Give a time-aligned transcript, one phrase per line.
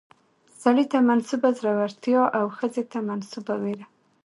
[0.61, 3.85] سړي ته منسوبه زړورتيا او ښځې ته منسوبه ويره